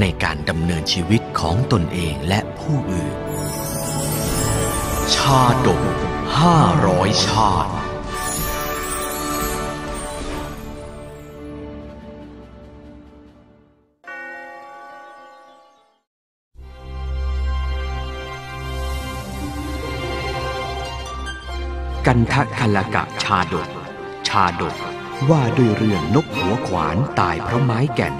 [0.00, 3.16] ในการดำเนินชีวิตของตนเองและผู้อื่น
[5.14, 5.82] ชาดก
[6.38, 7.72] ห้าร้อยชาติ
[22.06, 23.68] กันทะคลกะชาดก
[24.28, 24.76] ชาดก
[25.30, 28.14] ว่าด้วยเรื่องนกหัวขวานตายเพราะไม้แก่น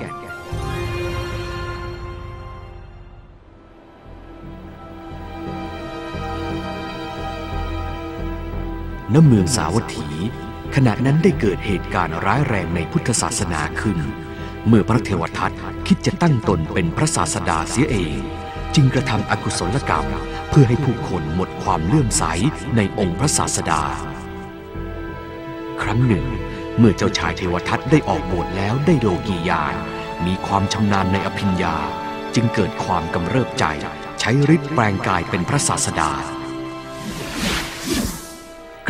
[9.15, 10.09] ณเมืองสาวัตถี
[10.74, 13.99] ขณะนั้นได้เกิดเหตุการณ์ร้ายแรงในพุทธศาสนาขึ้น
[14.66, 15.52] เมื่อพระเทวทัต
[15.87, 18.21] คิดจะตั้งตนเป็นพระศาสดาเสียเอง
[18.74, 20.07] จึงกระทำอกุศลกรรม
[20.51, 22.24] เพื่อให้ผู้คนหมดความเลื่อมใส
[22.77, 23.82] ในองค์พระศาสดา
[25.82, 26.27] ครั้งหนึ่ง
[26.79, 29.74] เมื่อเจ้าชายเทวทัตได้ออกบวชแล้วได้โลกียาน
[30.27, 31.77] มีความชำนาญในอภิญญา
[32.34, 33.65] จึงเกิดความกำเริบใจ
[34.21, 36.12] ใช้ฤทธิ์แปลงกายเป็นพระศาสดา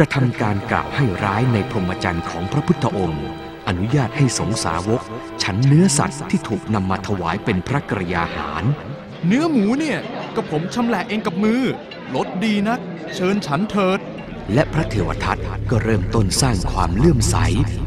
[0.01, 3.27] กระทำการกล่าวให้ร้ายในพรหมจรรย์ของพระพุทธองค์
[3.69, 5.03] อนุญาตให้สงสาวก
[5.43, 8.65] ฉันเนื้อสัตว์ที่ถูกนำมาถวายเป็นพระกรยาหาร
[9.27, 9.99] เนื้อหมูเนี่ย
[10.35, 11.63] ก็ผมชำแหละเองกับมือ
[12.15, 12.81] รสดีนัก
[13.15, 13.99] เชิญฉันเถิด
[14.55, 15.39] และพระเทวทัต
[15.71, 17.37] ก็เริ่มต้นสร้างความเลื่อมใส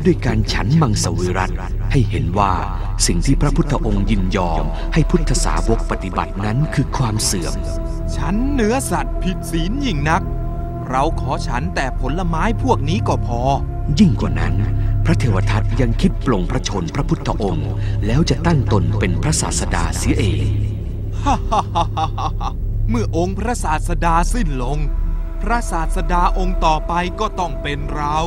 [0.06, 1.52] ด้วยการฉันมังสวิรัต
[1.92, 2.54] ให้เห็นว่า
[3.08, 4.64] สิ่งที่พระพุทธองค์ยินยอม
[4.94, 7.56] ให้พุทธสาวกปฏิบัตินั้นคือความเสื่อม
[8.16, 10.24] ฉันเนื้อสัตว์ผิดศีลยิ่งนัก
[10.90, 13.42] เราขอฉันแต่ผลไม้พวกนี้ก็พอ
[14.00, 14.54] ยิ่งกว่านั้น
[15.06, 17.70] พระเทวทัตยังคิดปลงพระชนพระพุทธองค์
[18.06, 20.44] แล้วจะตั้งตนเป็นพระศาสดาเสียเอง
[21.24, 22.52] ฮ่าฮ่าฮ่าฮ่าฮ่า
[22.90, 24.78] เมื่อองค์พระศาสดาสิ้นลง
[25.42, 28.18] พระศาสดาองค์ต่อไปก็ต้องเป็นเรา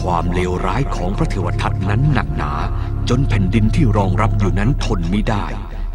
[0.00, 2.52] ความเลวร้ายของพระเทวทัตนั้นหนักหนา
[3.08, 5.46] จนแผ่นดินที่รองรับอยู่นั้นทนไม่ได้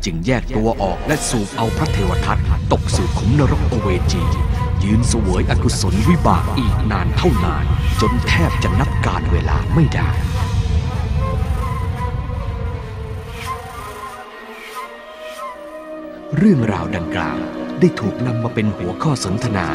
[0.03, 2.39] จึงแยกตัวออกและสูบเอาพระเทวทัต
[2.73, 4.23] ตกสู่ขุมนรกอเวจี
[4.83, 7.65] ยืนเสวยอกุศลวิบากอีกนานเท่านาน
[8.01, 10.09] จนแทบจะนับการเวลาไม่ได้
[16.37, 17.39] เรื่องราวดังกล่าว
[17.79, 19.67] ได้ถูกนำมาเป็นหัวข้อสนทนา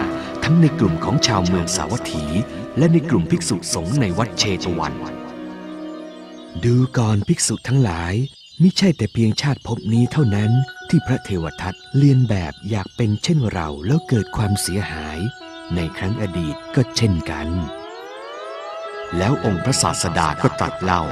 [0.44, 2.24] ทั้งในกลุ่มของชาวเมืองสาวัตถี
[2.78, 4.94] และในกลุ่มภิกษุสงฆ์ในวัดเชตวัน
[6.64, 8.14] ดูก่อนภิกษุทั้งหลาย
[8.62, 10.50] มิใช่แต่เพียงชาติภพนี้เท่านั้น
[10.90, 15.18] ที่พระเทวทัตเลียนแบบอยากเป็นเช่นเราแล้วเกิดความเสียหาย
[15.74, 17.48] ในครั้งอดีตก็เช่นกัน
[19.16, 21.02] แล้วองค์พระศาสดาก็ตรัสเล่า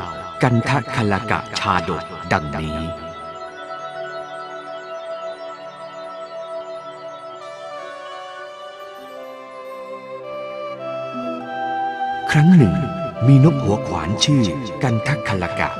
[0.43, 2.78] กันทะคลกะชาดกดังนี้
[12.31, 12.75] ครั้งหนึ่ง
[13.27, 14.44] มีนกหัวขวานชื่อ
[14.83, 15.71] กันทักคลกะ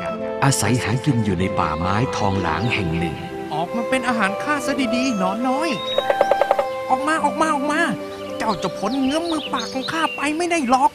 [0.45, 3.19] อาศัยหากินอยู่ในป่าไม้ทองหลางแห่งหนึ่ง
[3.99, 5.69] เป็นอาหารข้าซะดีๆ หนอนน้อย
[6.91, 7.81] ออกมาออกมาออกมา
[8.39, 10.91] เจ้าจะพ้นเงื้อมมือปากของข้าไปไม่ได้หรอก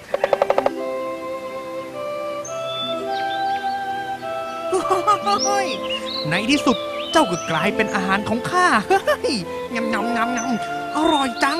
[6.29, 6.77] ในที่สุด
[7.11, 8.99] เจ้าก็กลายเป็นอาหารของข้า เฮ้
[9.33, 9.35] ย
[9.73, 11.59] งำงำงำงำอร่อยจัง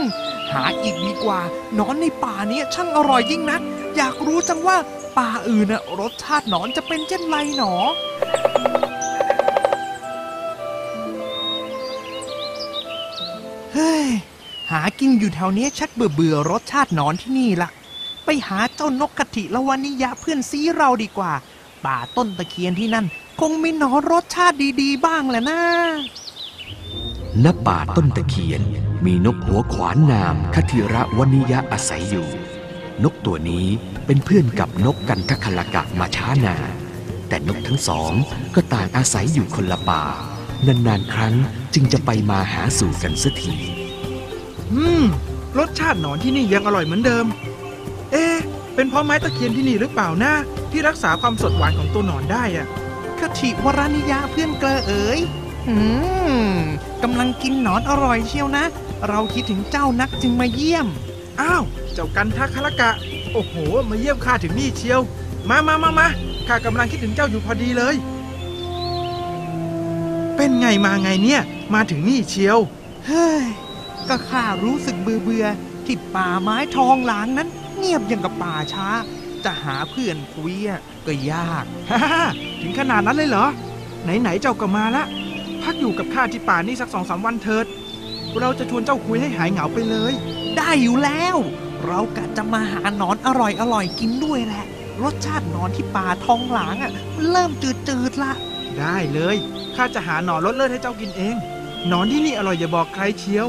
[0.52, 1.40] หาอีกดีกว่า
[1.76, 3.62] หนอนในป่านี้ช่างอร่อยยิ่งนัก
[3.96, 4.78] อยากรู้จังว่า
[5.18, 7.74] ป่าอื่นน่ะรสชาติหนอนจะเป็นเช่นไรหนอ
[13.74, 14.06] เฮ้ย
[14.72, 17.70] หากินอยู่แถวนี้ชักเบื่อเบื่อรสชาติหนอนที่นี่ละ
[18.26, 21.34] ไปหาเจ้านกกะถิละวานิยะเพื่อนซีเราดีกว่า
[21.86, 23.06] ป่าต้นตะเคียนที่นั่น
[23.40, 25.60] คงมีหนอนรสชาติดีๆ บ้างแหละนะ
[27.44, 28.62] ณป่าต้นตะเคียน
[29.06, 32.28] มีนกหัวขวานนามคทิระวนิยะอาศัยอยู่
[33.04, 33.66] นกตัวนี้
[34.06, 36.72] เป็นเพื่อนกับนกกันทคลกะมาช้านาน
[37.28, 38.12] แต่นกทั้งสอง
[38.56, 40.04] ก็ต่างอาศัยอยู่คนละป่า
[40.68, 41.36] นานๆครั้ง
[41.74, 43.56] จึงจะไปมาหาสู่กันสักที
[44.74, 45.04] อืม
[45.58, 47.26] รสชาติหนอนที่นี่ยังอร่อยเหมือนเดิม
[48.12, 48.38] เอ๊ะ
[48.76, 50.34] เป็นเพราะไม้ตะเคียนที่นี่หรือเปล่านะ
[50.72, 52.68] ที่รักษาความสดหวานของตัวหนอนได้อะ
[53.20, 55.20] คติวรนิยาเพื่อนเกลอเอ๋ย
[55.70, 55.76] อื
[56.48, 56.54] ม
[57.04, 58.66] กำลังกินหนอนอร่อยเชียวนะ
[59.10, 60.88] เราคิดถึงเจ้านักจึงมาเยี่ยม
[61.42, 62.92] อ้าว เจ้ากันทักคละกะ
[63.34, 63.54] โอ้โห
[63.90, 65.00] มาเยี่ยมข้าถึงนี่เชียว
[65.50, 66.08] มามามามา
[66.48, 67.96] ข้ากำลังคิดถึงเจ้าอยู่พอดีเลย
[70.44, 71.42] เป็นไงมาไงเนี่ย
[71.74, 72.60] มาถึงนี่เชียว
[73.08, 73.46] เฮ้ย
[74.10, 77.48] ก็ข้ารู้สึกเบื่อเบื่อๆที่ป่าไม้ทองหลางนั้น
[77.78, 78.88] เงียบอย่างกับป่าช้า
[79.46, 82.24] จะหาเพื่อนคุยอะก็ยากฮ่าฮ่า
[82.62, 83.46] ถึงขนาดนั้นเลยเหรอ
[84.04, 85.04] ไหนๆเจ้าก็มาละ
[85.64, 87.66] พักอยู่กับข้าที่ป่านี่สักสองสามวันเถิด
[88.40, 90.14] เราจะชวนเจ้าคุยให้หายเหงาไปเลย
[90.58, 91.38] ได้อยู่แล้ว
[91.86, 94.66] เรากะจะมาหาหนอนอร่อยอร่อยๆกินด้วยแหละ
[95.04, 97.52] รสชาติหนอนที่ป่าทองหลางอะมันเริ่ม
[97.88, 98.34] จืดๆละ
[98.80, 99.36] ได้เลย
[99.76, 101.36] ข้าจะหาหนอนรสเลิศให้เจ้ากินเอง
[101.88, 103.48] หนอนที่นี่อร่อยอย่าบอกใครเชียว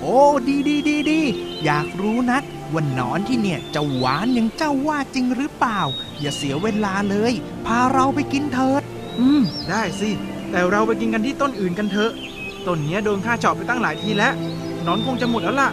[0.00, 0.18] โอ้
[0.48, 1.20] ดีดีดีดี
[1.64, 2.42] อยากรู้นัก
[2.72, 5.80] ว่าหนอนที่เนี่ยจะหวานอย่างเจ้าว่าจริงหรือเปล่า
[6.20, 7.32] อย่าเสียเวลาเลย
[7.66, 8.82] พาเราไปกินเถิด
[9.18, 10.10] อืม ได้สิ
[10.50, 12.12] แต่เราไปกินกันที่ต้นอื่นกันเถอะ
[12.66, 14.32] ต้นเนี้ยโดนข้าเจาะไปตั้งหลายทีแล้ว
[14.82, 15.70] หนอนคงจะหมดแล้วล่ะ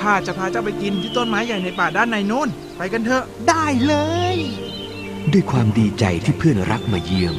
[0.00, 3.94] ข้าจะพาเจ้าไปกินที่ต้นไม้ใหญ่ในป่าด้านในโน้น ไปกันเถอะ ได้เล
[4.34, 4.36] ย
[5.32, 7.36] ด้วยความดีใจที่เพื่อนรักมาเยี่ยม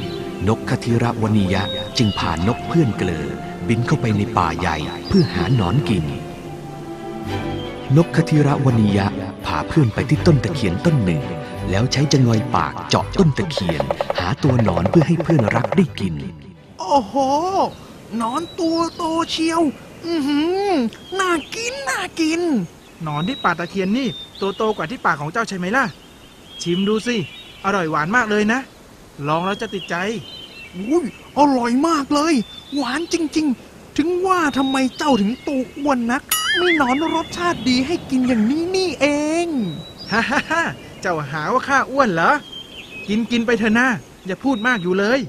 [0.48, 1.62] นกคทิระวนิยะ
[1.98, 3.26] จึงพานกเพื่อนเกลอ
[3.68, 4.76] บินเข้าไปในป่าใหญ่
[5.08, 6.04] เพื่อหาหนอนกิน
[7.96, 9.06] นกคทิระวนิยะ
[9.46, 11.22] พาเพื่อนไปที่ต้นตะเคียนต้นหนึ่ง
[11.70, 13.84] แล้วใช้จงอยปากเจาะต้นตะเคียน
[14.18, 16.14] หาตัวหนอนเพื่อให้เพื่อนรักได้กิน
[16.80, 17.14] โอ้โห
[18.16, 19.62] หนอนตัวโตเชียว
[20.06, 20.70] อือหือ
[21.20, 22.40] น่ากินน่ากิน
[23.02, 24.08] หนอนที่ป่าตะเคียนนี่
[24.40, 25.84] ตัวโตกว่าที่ป่าของเจ้าใช่ไหมล่ะ
[26.62, 27.16] ชิมดูสิ
[27.64, 28.60] อร่อยหวานมากเลยนะ
[29.26, 29.96] ลองแล้วจะติดใจ
[30.76, 31.06] อุ้ย
[31.38, 32.34] อร่อยมากเลย
[32.74, 36.22] หวานจริง ๆ ถึงว่าทำไมเจ้าถึงตัวอ้วนนัก
[36.60, 39.06] มีหนอนรสชาติดีให้กินอย่างนี้นี่เอ
[39.44, 39.46] ง
[40.12, 40.62] ฮ่าฮ่าฮ่า
[41.00, 42.32] เจ้าหาว่าข้าอ้วนเหรอ
[43.08, 43.88] กินกินไปเถอะนะ
[44.26, 45.20] อย่าพูดมากอยู่เลย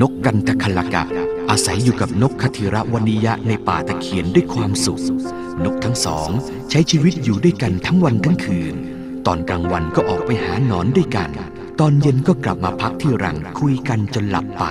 [0.00, 1.02] นกกันทคลกะ
[1.50, 5.02] อาศัยอยู่กับนกคทิระวนิยะในป่าตะเคียนด้วยความสุข
[5.64, 6.28] นกทั้งสอง
[6.70, 8.74] ใช้ชีวิตอยู่ด้วยกันทั้งวันทั้งคืน
[9.26, 11.30] ตอนกลางวันก็ออกไปหาหนอนด้วยกัน
[11.80, 14.64] ตอนเย็นก็กลับมาพักที่รังคุยกันจนหลับไป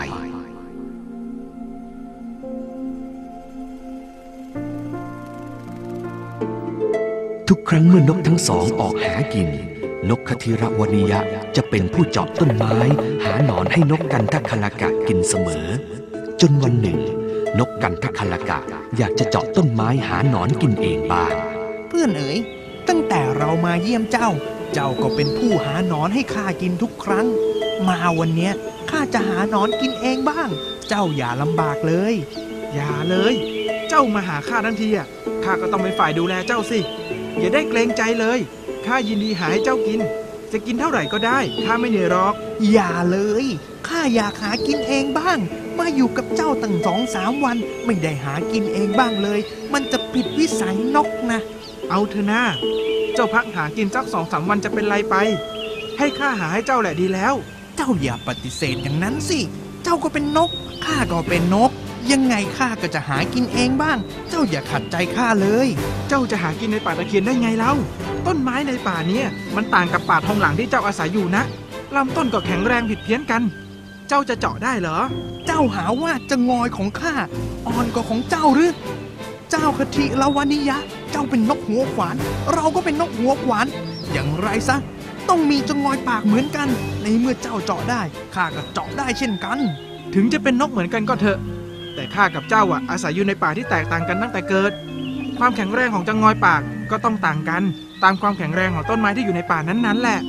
[7.48, 9.50] ทุกครั้งเมื่อนกทั้งสองออกหากิน
[10.10, 11.20] นกคทิรวนิยะ
[11.56, 12.76] จะเป็นผู้เจาะต้นไม้
[13.24, 15.68] หาหนอนให้นกกันทคลกะกินเสมอ
[16.42, 17.00] จนวันหนึ่ง
[17.60, 18.58] นกกันทคลกะ
[18.98, 21.34] อยากจะเจาะต้นไม้หาหนอนกินเองบ้าง
[21.88, 22.38] เพื่อนเอ๋ย
[22.88, 24.30] ตั้งแต่เรามาเยี่ยมเจ้า
[24.74, 27.28] เจ้าก็เป็นผู้หาหนอนให้ข้ากินทุกครั้ง
[27.88, 28.54] มาวันเนี้ย
[28.90, 30.50] ข้าจะหาหนอนกินเองบ้าง
[30.90, 32.14] เจ้าอย่าลำบากเลย
[32.74, 33.34] อย่าเลย
[33.90, 35.08] เจ้ามาหาข้าทั้งทีอะ
[35.44, 36.80] ข้าก็ต้องเป็นฝ่ายดูแลเจ้าสิ
[37.40, 38.40] อย่าได้เกรงใจเลย
[38.86, 40.00] ข้ายินดีหาให้เจ้ากิน
[40.52, 42.34] จะกินเท่าไหร่ก็ได้ข้าไม่เหนื่อยหรอก
[42.72, 43.46] อย่าเลย
[43.88, 45.38] ข้าอยากหากินเองบ้าง
[45.80, 49.40] มาอยู่กับเจ้าตั้งสองสามวัน ไม่ได้หากินเองบ้างเลย
[49.74, 51.40] มันจะผิดวิสัยนกนะ
[51.90, 52.42] เอาเถอะนะ
[53.18, 55.16] เจ้าพักหากินสักสองสามวันจะเป็นไรไป
[55.98, 57.34] ให้ข้าหาให้เจ้าแหละดีแล้ว
[57.78, 59.40] เจ้าอย่าปฏิเสธอย่างนั้นสิ
[59.84, 60.50] เจ้าก็เป็นนก
[60.86, 61.72] ข้าก็เป็นนก
[62.12, 63.98] ยังไงข้าก็จะหากินเองบ้าง
[64.30, 65.68] เจ้าอย่าขัดใจข้าเลย
[66.10, 67.74] เจ้าจะหากินในป่าตะเคียนได้ไงเล่า
[68.28, 71.44] ต้นไม้ในป่าเนี้ยมันต่างกับป่าทองหลังที่เจ้าอาศัยอยู่นะ
[71.96, 73.42] ลำต้นก็แข็งแรงผิดเพี้ยนกัน
[74.08, 75.00] เจ้าจะเจาะได้เหรอ
[75.46, 77.14] เจ้าหาว่าจะงอยของข้า
[77.68, 78.72] อ่อนกว่าของเจ้าหรือ
[79.52, 80.80] เจ้าคติลาวานิยะ
[81.12, 82.16] เจ้าเป็นนกหัวขวาน
[82.54, 83.66] เราก็เป็นนกหัวขวาน
[84.12, 84.78] อย่างไรซะ
[85.30, 86.68] ต้องมีจะงอยปากเหมือนกัน
[87.04, 88.02] ในเมื่อเจ้าเจาะได้
[88.36, 89.58] ข้าก็เจาะได้เช่นกัน
[90.16, 91.40] ถึงจะเป็นนกเหมือนกันก็เถอะ
[91.96, 94.72] แต่ข้ากับเจ้าอะอาศัยอยู่ในป่าที่แตกต่างกันตั้งแต่เกิด
[95.40, 96.62] ความแข็งแรงของจังงอยปาก
[96.92, 97.64] ก็ต้องต่างกัน
[98.04, 100.20] ตามความแข็งแรงของต้นไม้ที่อยู่ในป่านั้นๆแหละ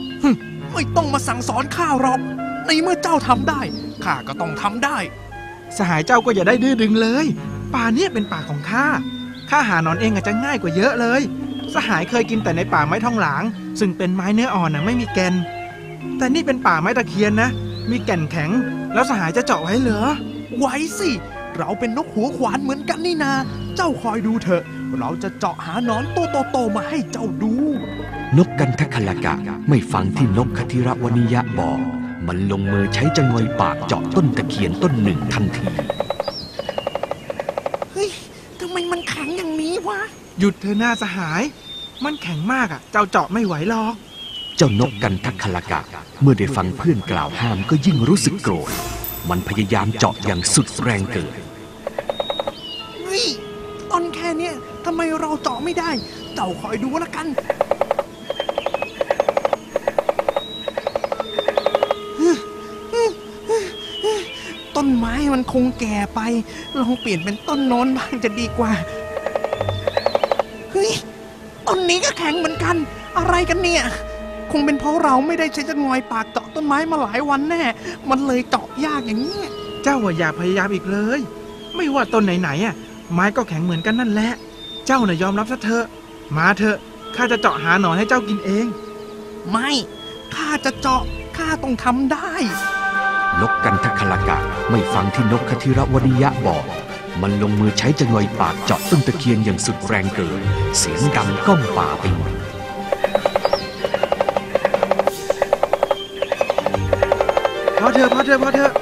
[0.72, 2.20] ไม่ต้องมาสั่งสอนข้าหรอก
[2.66, 3.60] ในเมื่อเจ้าทำได้
[4.04, 4.98] ข้าก็ต้องทำได้
[5.76, 7.26] สหายเจ้าก็อย่าได้ดื้อดึงเลย
[7.74, 8.86] ป่าเนี่ยเป็นป่าของข้า
[9.50, 11.20] ข้าหาหนอนเองอาจจะง่ายกว่าเยอะเลย
[11.74, 13.42] สหายเคยกินแต่ในป่าไม้ทองหลาง
[13.80, 15.34] ซึ่งเป็นไม้เนื้ออ่อนนะไม่มีแก่น
[16.18, 17.50] แต่นี่เป็นป่าไม้ตะเคียนนะ
[17.90, 18.50] มีแก่นแข็ง
[18.94, 20.04] แล้วสหายจะเจาะไว้เหรอ
[20.58, 21.10] ไว้สิ
[21.56, 23.32] เราเป็นนกหัวขวานเหมือนกันนี่นา
[23.76, 24.62] เจ้าคอยดูเถอะ
[24.98, 26.18] เราจะเจาะหาหนอนโต
[26.52, 27.52] โตๆมาให้เจ้าดู
[28.36, 29.34] นกกันทคลากะ
[29.68, 31.78] ไม่ฟังที่นกคทิระวนิยะบอก
[32.26, 35.68] มันลงมือใช้จงอยปากเจาะต้นตะเคียนต้นหนึ่งทันที
[37.92, 38.10] เฮ้ย
[38.60, 40.00] ทำไมมันแข็งอย่างนี้วะ
[40.38, 41.42] หยุดเธอหน้าสหาย
[42.04, 43.94] มันแข็งมากอะ เจ้าเจาะไม่ไหวหรอก
[44.56, 45.80] เจ้านกกันทคลกะ
[46.22, 48.70] เมื่อได้ฟังเพื่อนกล่าวห้ามก็ยิ่งรู้สึกโกรธ
[49.30, 51.38] มันพยายามเจาะอย่างสุดแรงเกิด
[53.04, 53.26] เฮ้ย
[53.90, 54.54] ต้นแค่เนี้ย
[54.84, 55.90] ทำไมเราเจาะไม่ได้
[56.34, 57.26] เจ้าคอยดูละกัน
[64.76, 66.20] ต้นไม้มันคงแก่ไป
[66.80, 70.92] ลองเปลี่ยนเป็นต้นโน้นบ้างจะดีกว่าเฮ้ย
[71.66, 72.76] ต้นนี้ก็แข็งเหมือนกัน
[73.18, 73.82] อะไรกันเนี่ย
[74.52, 77.62] คงเป็นเพราะเราไม่ได้ใช้จะงอยปากเจาะต้นไม้มาหลายวันแน่
[78.10, 79.48] มันเลยเจาะยากอย่างนี้ย
[79.82, 81.20] เจ้าว่าอย่าพยายามอีกเลย
[81.76, 82.74] ไม่ว่าต้นไหนๆอะ
[83.12, 84.32] ไม้ก็แข็งเหมือนกันนั่นแหละ
[84.86, 85.84] เจ้าน่ะยอมรับซะเถอะ
[86.36, 86.76] มาเถอะ
[87.16, 88.66] ข้าจะเจาะหาหนอนให้เจ้ากินเอง
[89.50, 89.70] ไม่
[90.34, 91.02] ข้าจะเจาะ
[91.36, 92.30] ข้าต้องทำได้
[93.40, 94.38] นกกันทคลกะ
[94.70, 96.64] ไม่ฟังที่นกคทิรวนิยะบอก
[97.22, 100.40] มันลงมือใช้จงอยปากเจาะต้นตะเคียนอย่างสุดแรงเกิน
[100.78, 102.32] เสียงดังก้องป่าไปหมด
[107.80, 108.72] พอเถอะพอเถอะพอเถอะ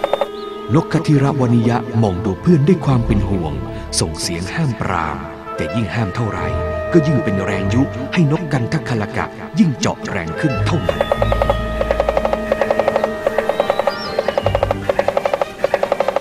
[0.74, 3.52] นกคทิรวนิยะมองดูเพื่อนด้วยความเป็นห่วง
[4.00, 5.18] ส่งเสียงห้ามปราม
[5.56, 6.46] แต่ยิ่งห้ามเท่าไหร่
[6.92, 9.24] ก็ยิ่งเป็นแรงยุให้นกกันทคลกะ
[9.58, 11.00] ยิ่งเจาะแรงขึ้นเท่านั้น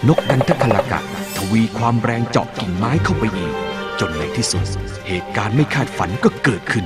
[0.07, 1.14] นกกันทคลกะท
[1.55, 3.53] วีความแรงเจาะกิ่งไม้เข้าไปอีก
[3.99, 4.65] จนในที่สุด
[5.07, 6.85] เหตุการณ์ไม่คาดฝันก็เกิดขึ้น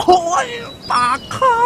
[0.00, 0.48] โค้ย
[0.90, 1.56] ปากข้า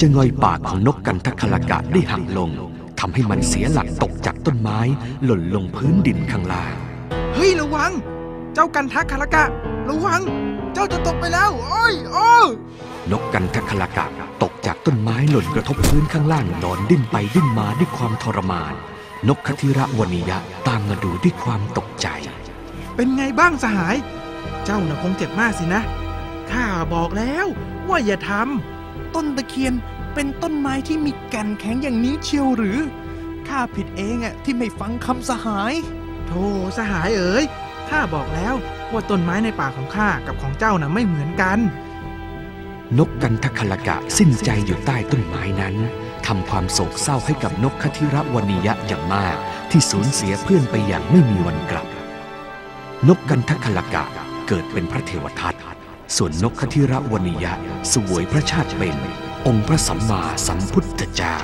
[0.00, 2.50] จะงอยปากของนกกันทคลกะได้หักลง
[3.00, 4.78] ทำให้มันเสียหลักตกจากต้นไม้
[5.24, 6.72] หล่นลงพื้นดินข้างล่าง
[7.34, 7.92] เฮ้ยระวัง
[8.54, 9.44] เจ้ากันทักคารกะ
[9.88, 10.20] ระวัง
[10.74, 12.30] เจ้าจะตกไปแล้วโอ้ยโอ้
[13.12, 14.06] นกกันทคลกะ
[14.42, 18.74] ตกจากต้นไม้หล่นกระทบพื้นข้างล่างนอนดิ้นไปดิ้นมาด้วยความทรมาน
[19.28, 22.08] นกคทิระวนิยะตามมาดูด้วยความตกใจ
[22.94, 23.96] เป็นไงบ้างสหาย
[24.64, 25.82] เจ้าน่ะคงเจ็บมากสินะ
[26.50, 27.46] ข้าบอกแล้ว
[27.88, 28.30] ว่าอย่าท
[29.14, 29.74] ต้นตะเคียน
[30.14, 32.78] เป็นต้นไม้ที่มีแก่นแข็งอย่างนี้เชียวหรือ
[33.48, 36.46] ข้าผิดเองอะที่ไม่ฟังคำสหายำโธ่
[36.78, 37.44] สหายเอ๋ย
[37.88, 38.54] ข้าบอกแล้ว
[38.92, 41.58] ว่าต้นไม้ในป่าของข้ากับของเจ้าน่ะไม่เหมือนกัน
[42.98, 45.74] นกกันทคลกะสิ้นใจอยู่ใต้ต้นไม้นั้น
[46.26, 49.36] ทำความโศกเศร้าให้กับนกคทิระวนิยะอย่างมาก
[49.70, 51.86] ที่สูญเสียเพื่อนไปอย่างไม่มีวันกลับ
[53.08, 54.04] นกกันทคลกะ
[54.48, 55.54] เกิดเป็นพระเทวทัต
[56.16, 57.52] ส่วนนกคทิระวนิยะ
[57.92, 58.96] สวยพระชาติเป็น
[59.46, 61.36] องค์พระสัมมาสัมพุทธเจ้า